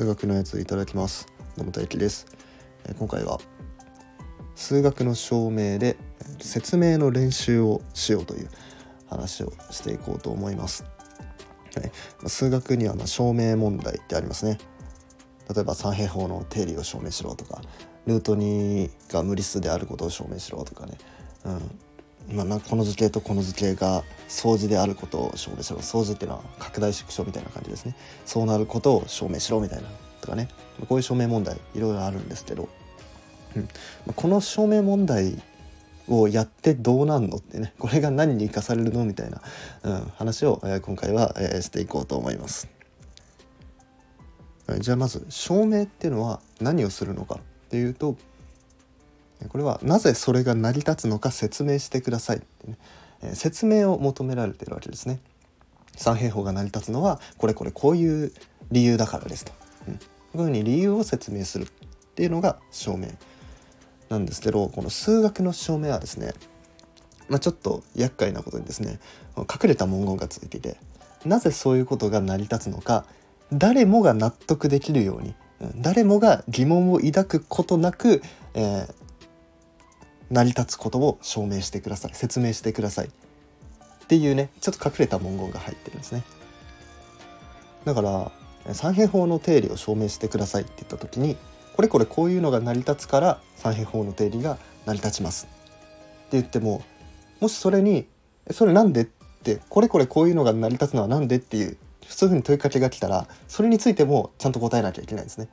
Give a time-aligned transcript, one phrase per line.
[0.00, 1.26] 数学のやついただきます。
[1.58, 2.24] 野本幸です。
[2.88, 3.38] え今回は
[4.54, 5.98] 数学の証明で
[6.40, 8.48] 説明の練習をしようという
[9.10, 10.84] 話をしていこうと思います。
[11.76, 12.30] はい。
[12.30, 14.56] 数学にはま証明問題ってありますね。
[15.54, 17.60] 例えば三平方の定理を証明しろとか
[18.06, 20.96] ルート2が無理数であることを証明しろとかね、
[21.44, 21.78] うん。
[22.32, 25.80] まあ、この図形とこの図形が相似であることを証明しろ。
[25.80, 27.96] 相似っていうのは拡大縮小みたいな感じですね。
[28.24, 29.88] そうなることを証明しろみたいな
[30.20, 30.48] とかね
[30.88, 32.68] こういう証明問題いろいろあるんですけど、
[33.56, 33.68] うん、
[34.14, 35.42] この証明問題
[36.08, 39.42] をやってどうなんのってねこれが何に生かされるのみたいな、
[39.82, 42.68] うん、話を、えー、今回は、えー、していこうと思います。
[44.78, 48.16] じゃあまず証明っていうのは何をするのかっていうと
[49.48, 52.78] これはなぜそれが成り立つのか説明してくださいってね、
[53.22, 55.20] え、説明を求められてるわけですね。
[55.96, 58.32] 三平方が成り立つのはこれこれこういう
[58.70, 59.52] 理由だからですと、
[59.88, 60.00] うん、こ
[60.34, 61.66] ういうふうに理由を説明するっ
[62.14, 63.08] ていうのが証明
[64.08, 66.32] なんですけどこの数学の証明はですね、
[67.28, 68.98] まあ、ちょっと厄介なことにですね
[69.36, 70.76] 隠れた文言がついていて
[71.24, 73.04] なぜそういうことが成り立つのか
[73.52, 75.34] 誰もが納得できるように
[75.76, 78.22] 誰もが疑問を抱くことなく、
[78.54, 78.94] えー、
[80.30, 83.10] 成り立つことを証明してください説明してくださいっ
[84.06, 86.22] ていうねちょっと隠れた文言が入ってるんですね
[87.84, 88.32] だから
[88.74, 91.36] 三平方の定理を証明してくださいって言った時に
[91.74, 96.82] これこれこういうのが成り立つから三平方の定理が成り立ちますって言っても
[97.40, 98.06] もしそれに
[98.50, 99.04] 「それなんで?」っ
[99.42, 105.48] てこれこれこういうのが成り立つのは何でっていうそういうふうに問いかけが来たらそれについてもちゃんと答えなきゃいけないんですね。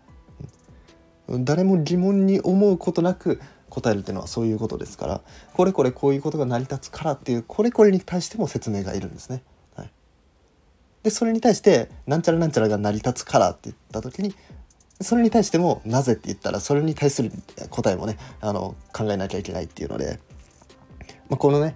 [1.29, 5.21] 誰も疑問に思うことなく答えるっていうのはそういうことですから
[5.53, 9.43] これこれこういうことが成り立つからっていうこれこれに対しても説明がいるんですね。
[9.75, 9.91] はい、
[11.03, 14.33] でそれに対してなんちゃらなんちゃらが成り立つからって言った時に
[15.01, 17.31] それに対してもなぜって言ったらそれに対する
[17.69, 20.19] 答えもねあの考えなきゃいけないっていうので、
[21.29, 21.75] まあ、このね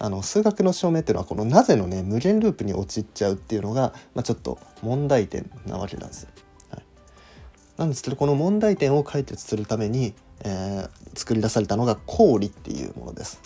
[0.00, 6.30] あの数学の証明っていうのはこのなぜのね無限ループに陥っちゃうっていうのが、まあ、ちょっと問題点なわけなんですよ。
[7.76, 10.14] なんですけどこの問題点を解決するために、
[10.44, 13.40] えー、作り出されたのが公理っていうものです。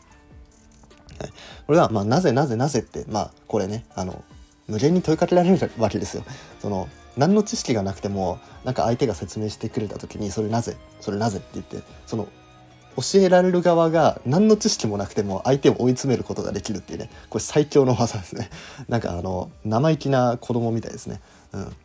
[1.19, 1.33] はい、
[1.67, 4.23] これは、まあ、なぜなぜなぜってまあこれねあの
[4.69, 6.25] 無限に問いかけられるわけですよ。
[6.61, 12.29] その何の知識がなくてもなんか相手が説明してくれた時に「それなぜそれなぜ?」って言ってその
[12.97, 18.51] 教えられる側が何の知識もなくても相手を追い詰めることができるっていうねこれ最強の技ですね
[18.89, 21.21] なんかあの生意気な子供みたいですね
[21.53, 21.77] うん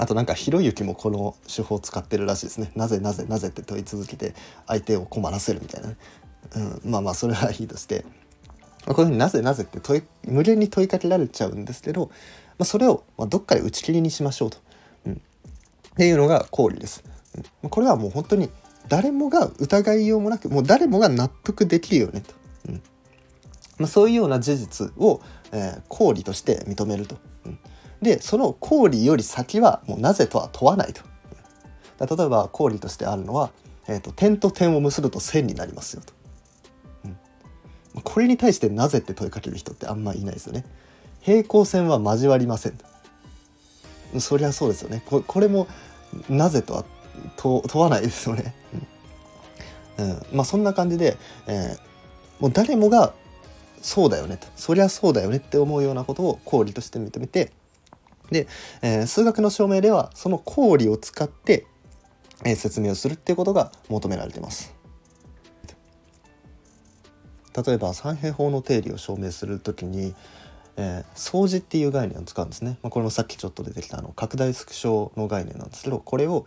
[0.00, 2.72] あとなんかひろゆきもこの手法を使ってるらしいですね。
[2.74, 4.34] なぜなぜなぜって問い続けて
[4.66, 5.90] 相手を困らせるみたいな、
[6.56, 8.04] うん、まあまあそれはいいとして。
[8.86, 12.10] こういうふうになぜなぜって問い無限に問いかけられちゃうんですけど
[12.60, 14.58] まあ、それをまどっかで打ち切りにしましょうと、
[15.06, 15.16] うん、っ
[15.96, 17.02] ていうのが公理です。
[17.62, 18.50] うん、これはもう本当に
[18.88, 22.34] 誰もが疑いようもなくもう誰もが納得できるよねと、
[22.68, 22.74] うん。
[23.78, 25.22] まあ、そういうような事実を、
[25.52, 27.16] えー、公理として認めると。
[27.46, 27.58] うん、
[28.02, 31.02] でその公理より先はもうなぜとは問わないと。
[32.00, 33.50] 例えば公理としてあるのは、
[33.86, 36.14] えーと、点と点を結ぶと線になりますよと。
[37.04, 40.64] うん、これに対してなぜって問いかける人ってあんまいないですよね。
[41.20, 42.78] 平行線は交わりません。
[44.18, 45.02] そりゃそうですよね。
[45.04, 45.66] ここれも
[46.28, 46.84] なぜとは
[47.36, 48.54] 問わないですよね、
[49.98, 51.16] うん、うん、まあそんな感じで、
[51.46, 53.12] えー、もう誰もが
[53.82, 54.46] そうだよねと。
[54.56, 57.52] そりゃそうだよねって思うようなことを公理として認めて
[58.30, 58.46] で、
[58.82, 61.66] えー、数学の証明ではその公理を使って、
[62.44, 64.74] えー、説明をするっていうことが求められてます。
[67.66, 70.14] 例えば三平方の定理を証明するときに、
[70.76, 76.46] えー、相似っていう概念を使うんですね、まあ、これもさっきちょっと出てきたあの拡大縮小の概念なんですけどこれを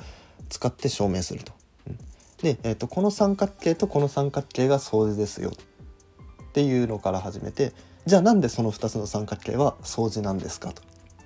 [0.50, 1.52] 使って証明すると。
[1.88, 1.98] うん、
[2.42, 7.74] で、えーと、この三角形とこの三角形が相似ですよっていうのから始めて
[8.06, 10.82] じゃあなんでその2つの三角形は相似なんですかと、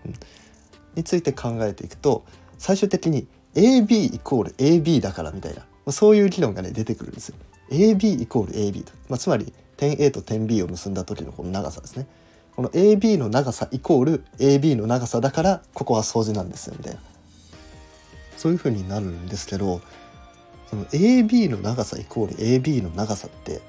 [0.06, 0.14] うん、
[0.98, 2.26] について考えていくと
[2.58, 7.36] 最終的に AB イコール AB だからみたいなそういう議論がね出てくるんですよ。
[7.70, 12.08] AB イコール AB と、まあ、つまり点 A と点 B を結んだ時のこの長さですね。
[12.58, 17.00] この AB の長さイコール AB の長さだからここは相似なんですよみたいな
[18.36, 19.80] そういう風になるんですけど
[20.66, 23.62] その AB の長さイコール AB の長さって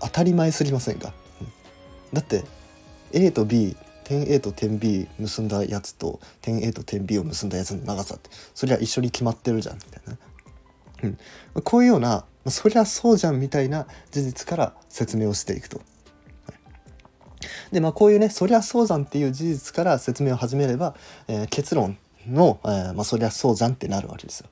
[0.00, 1.48] 当たり前すぎませんか、うん、
[2.12, 2.44] だって
[3.12, 3.76] A と B
[4.10, 10.18] 点 A と点 B 結んだやつと点 A と点 B を結んだやつの長さってそりゃ一緒に決まってるじゃんみたいな、
[11.54, 15.80] うん、こういうようなそりゃそうじゃんみたいな事実から説明をしていくと。
[17.70, 20.96] でまあこういうねそりゃそうじゃんっていう事実から説明を始めれば、
[21.28, 21.96] えー、結論
[22.26, 24.48] の、えー、まあ、そりゃそうじゃんってなるわけですよ。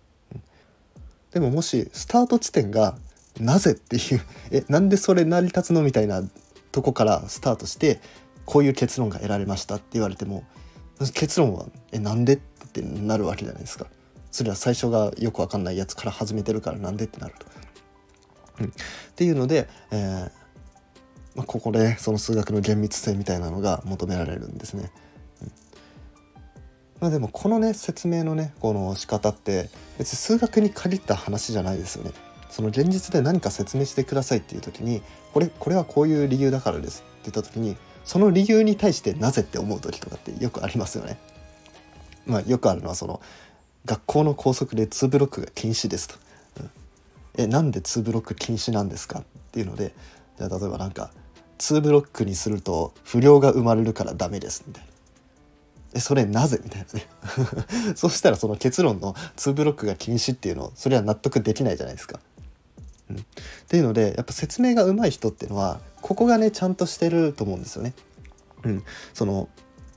[1.33, 2.97] でももしスタート地点が
[3.41, 4.21] なぜっていう
[4.53, 6.23] えなんでそれ成り立つのみたいな
[6.71, 8.01] とこからスタートして
[8.49, 10.43] こういう結論が得られましたって言われても
[11.12, 12.39] 結論は「えなんで?」っ
[12.73, 13.87] てなるわけじゃないですか。
[14.31, 17.47] それは最初がよくわかんないやつから始めてるからなんでってなると。
[18.61, 18.71] うん、っ
[19.17, 20.31] ていうので、えー
[21.35, 24.93] まあ、ここでその数学の厳密性みたいなのが求められるんですね。
[25.43, 25.53] うん
[27.00, 29.69] まあ、でもこのね説明のねこの仕方って
[29.99, 32.12] 別に数学に限った話じゃないですよね。
[32.49, 35.03] その現実で何か説明してくださいっていう時に
[35.35, 37.77] これこれはこういう理由だからですって言った時に
[38.09, 41.19] その理由に対してなぜって思う時とかってよくありますよね。
[42.25, 43.21] まあ、よくあるのはその
[43.85, 46.15] 学校の校則で2ブロックが禁止ですと。
[46.59, 46.71] うん、
[47.37, 49.23] えなんで2ブロック禁止なんですかっ
[49.53, 49.93] ていうので
[50.39, 51.11] じゃ例えばなんか
[51.59, 54.89] 2ブロックにすると不良が生まれるからダメですみたいな。
[55.97, 57.07] えそれなぜみたいなね
[57.95, 62.21] そしたらその結論の2ブロックが禁止っていうのそれは納得できないじゃないですか。
[63.11, 63.21] うん、っ
[63.69, 67.95] ていうのでやっぱ説明が上手い人っていうのはここがねちゃんとしてると思うんですよね。
[68.65, 68.85] うん、
[69.15, 69.49] その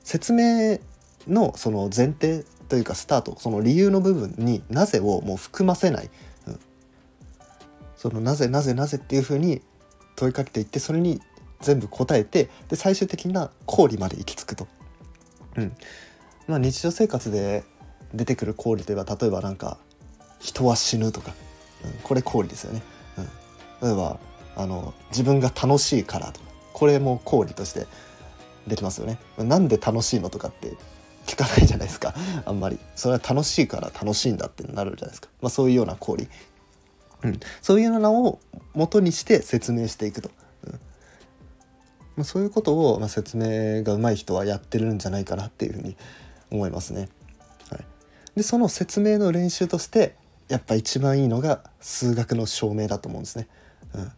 [0.03, 0.79] 説明
[1.27, 6.09] のその前提というかスタートその理由の部分になぜをもう含ませない、
[6.47, 6.59] うん、
[7.95, 9.61] そのなぜなぜなぜっていうふうに
[10.15, 11.21] 問いかけていってそれに
[11.61, 14.67] 全部答えてで最終的な公理まで行き着くと。
[15.55, 15.75] うん。
[16.47, 17.63] まあ、日常生活で
[18.13, 19.77] 出てくる公理といえば例えばなんか
[20.39, 21.33] 「人は死ぬ」とか、
[21.85, 22.81] うん、これ公理ですよね。
[23.17, 24.19] うん、例えば
[24.55, 27.87] あの自分が楽しいからとかこれも公理として
[28.67, 29.17] できますよね。
[29.37, 30.75] なんで楽しいのとかって
[31.25, 32.13] 聞かないじゃないですか。
[32.45, 32.79] あんまり。
[32.95, 36.27] それは楽しいから楽しいんだってなるじゃないですか、まあ、そういうような行為、
[37.23, 38.39] うん、そういうのを
[38.73, 40.31] 元にして説明していくと、
[40.65, 40.71] うん。
[40.73, 40.79] ま
[42.21, 45.95] あ、そういうことを、まあ、説明が上手い人はやってるんじゃないかなっていうふうに
[46.49, 47.09] 思いますね。
[47.69, 47.85] はい、
[48.35, 50.15] でその説明の練習として
[50.49, 53.47] やっぱ一番いいのが数学の証明だと思うんですね。
[53.93, 54.11] うん、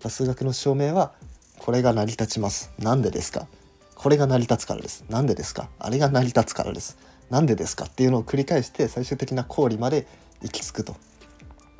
[0.00, 1.12] やっぱ数学の証明は
[1.58, 2.72] これが成り立ちます。
[2.78, 3.46] なんでですか？
[3.94, 5.04] これが成り立つからです。
[5.10, 5.68] なんでですか？
[5.78, 6.96] あれが成り立つからです。
[7.28, 7.84] なんでですか？
[7.84, 10.06] っていうのを繰り返して最終的な公理まで
[10.42, 10.96] 行き着くと。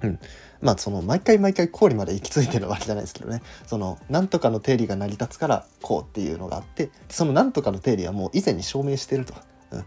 [0.03, 0.19] うん、
[0.61, 3.41] まあその毎回毎回公理まで行き着いてるわけじゃないですけどね。
[3.67, 9.33] そのなんとかの定理が成り立つからこうっていうのがあってそのなんとかの定理はもう以前に証明してると、
[9.71, 9.85] うん、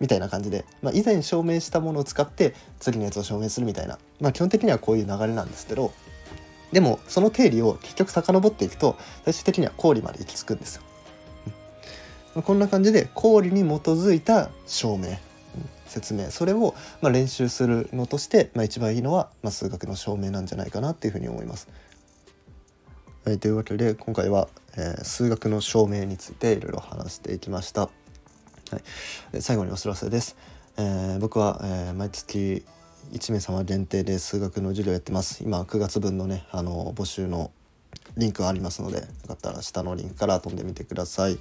[0.00, 5.92] みたいな感じで、まあ、以前証明したものを使って次のやつを証明するみたいな、まあ、基本的にはこういう流れなんですけど
[6.76, 10.82] でもその定理を結局遡っていくと最終的には公理まで行き着くんですよ。
[12.42, 15.16] こんな感じで公理に基づいた証明
[15.86, 21.66] 説明それをま練習するのとして、まあ、一番いいのは、ま数学の証明なんじゃないかなっていうふうに思います。
[23.24, 27.80] はい、というわけで今回は、えー、数学の証明についていろいろ話していきました。
[27.80, 27.88] は
[29.32, 30.36] い、最後にお知らせです。
[30.76, 32.66] えー、僕は、えー、毎月
[33.12, 35.42] 1名様限定で数学の授業やってます。
[35.44, 37.50] 今9月分のねあの募集の
[38.16, 41.38] リンクがありますのでよかったら下のリンクから飛んでみてください。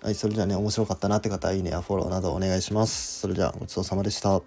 [0.00, 3.18] はい、それじゃあね、面白かったなって方は、いいねやフォローなどお願いします。
[3.18, 4.40] それじゃあ、ごちそうさまでした。